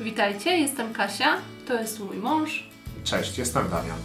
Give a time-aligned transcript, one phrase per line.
[0.00, 1.36] Witajcie, jestem Kasia,
[1.68, 2.66] to jest mój mąż.
[3.04, 3.98] Cześć, jestem Damian.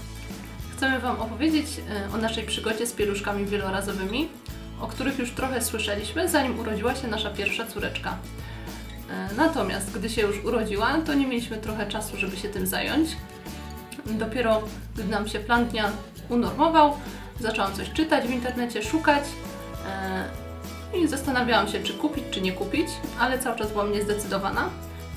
[0.78, 1.66] Chcemy Wam opowiedzieć
[2.12, 4.30] e, o naszej przygodzie z pieluszkami wielorazowymi,
[4.82, 8.18] o których już trochę słyszeliśmy, zanim urodziła się nasza pierwsza córeczka.
[9.10, 13.10] E, Natomiast gdy się już urodziła, to nie mieliśmy trochę czasu, żeby się tym zająć.
[14.06, 14.62] Dopiero
[14.96, 15.92] gdy nam się plan dnia
[16.30, 16.94] unormował,
[17.40, 19.24] zaczęłam coś czytać w internecie, szukać
[20.94, 22.88] e, i zastanawiałam się, czy kupić, czy nie kupić,
[23.20, 24.70] ale cały czas byłam niezdecydowana.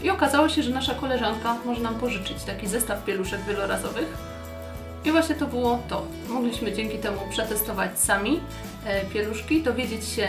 [0.02, 4.16] I okazało się, że nasza koleżanka może nam pożyczyć taki zestaw pieluszek wielorazowych.
[5.04, 6.06] I właśnie to było to.
[6.28, 8.40] Mogliśmy dzięki temu przetestować sami
[8.86, 10.28] e, pieluszki, dowiedzieć się,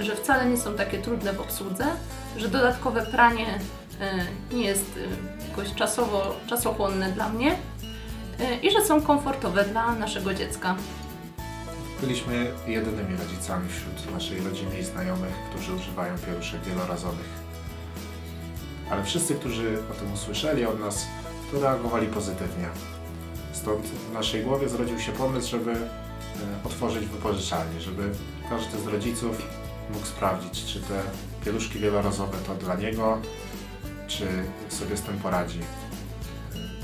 [0.00, 1.84] że wcale nie są takie trudne w obsłudze,
[2.36, 3.46] że dodatkowe pranie
[4.00, 7.56] e, nie jest e, jakoś czasowo, czasochłonne dla mnie
[8.62, 10.76] i że są komfortowe dla naszego dziecka.
[12.00, 17.28] Byliśmy jedynymi rodzicami wśród naszej rodziny i znajomych, którzy używają pieluszek wielorazowych.
[18.92, 21.06] Ale wszyscy, którzy o tym usłyszeli od nas,
[21.52, 22.68] to reagowali pozytywnie.
[23.52, 25.76] Stąd w naszej głowie zrodził się pomysł, żeby e,
[26.64, 28.10] otworzyć wypożyczalnię, żeby
[28.50, 29.42] każdy z rodziców
[29.90, 31.02] mógł sprawdzić, czy te
[31.44, 33.18] pieluszki wielorazowe to dla niego,
[34.06, 34.26] czy
[34.68, 35.60] sobie z tym poradzi.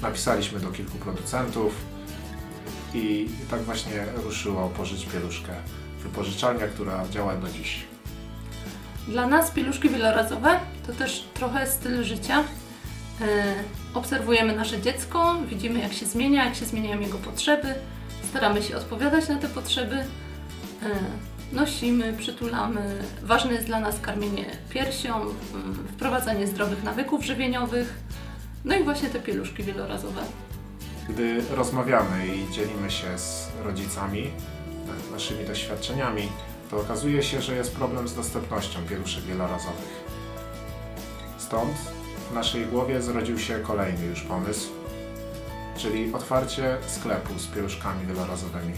[0.02, 1.74] Napisaliśmy do kilku producentów,
[2.94, 5.52] i tak właśnie ruszyło Pożycz Pieluszkę.
[6.02, 7.84] Wypożyczalnia, która działa do dziś.
[9.08, 12.44] Dla nas pieluszki wielorazowe to też trochę styl życia.
[13.20, 13.54] E,
[13.94, 17.74] Obserwujemy nasze dziecko, widzimy jak się zmienia, jak się zmieniają jego potrzeby,
[18.30, 20.04] staramy się odpowiadać na te potrzeby,
[20.82, 20.86] E,
[21.52, 23.04] nosimy, przytulamy.
[23.22, 25.20] Ważne jest dla nas karmienie piersią,
[25.92, 27.94] wprowadzanie zdrowych nawyków żywieniowych,
[28.64, 30.20] no i właśnie te pieluszki wielorazowe.
[31.08, 34.30] Gdy rozmawiamy i dzielimy się z rodzicami
[35.08, 36.28] e, naszymi doświadczeniami,
[36.70, 40.17] to okazuje się, że jest problem z dostępnością pieluszek wielorazowych.
[41.48, 41.78] Stąd
[42.30, 44.68] w naszej głowie zrodził się kolejny już pomysł,
[45.76, 48.72] czyli otwarcie sklepu z pieluszkami wielorazowymi.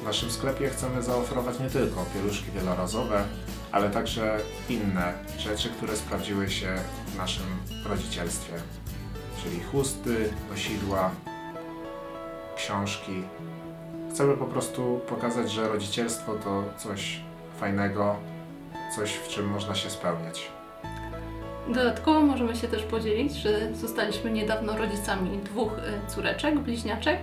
[0.00, 3.24] W naszym sklepie chcemy zaoferować nie tylko pieluszki wielorazowe,
[3.72, 6.76] ale także inne rzeczy, które sprawdziły się
[7.06, 7.46] w naszym
[7.84, 8.52] rodzicielstwie,
[9.42, 11.10] czyli chusty, nosidła,
[12.56, 13.22] książki.
[14.10, 17.20] Chcemy po prostu pokazać, że rodzicielstwo to coś
[17.60, 18.16] fajnego,
[18.96, 20.61] coś w czym można się spełniać.
[21.68, 27.18] Dodatkowo możemy się też podzielić, że zostaliśmy niedawno rodzicami dwóch y, córeczek, bliźniaczek,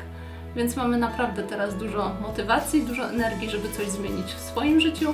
[0.55, 5.13] więc mamy naprawdę teraz dużo motywacji, dużo energii, żeby coś zmienić w swoim życiu,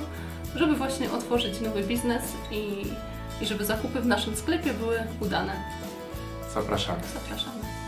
[0.54, 2.86] żeby właśnie otworzyć nowy biznes i,
[3.42, 5.52] i żeby zakupy w naszym sklepie były udane.
[6.54, 7.00] Zapraszamy.
[7.14, 7.85] Zapraszamy.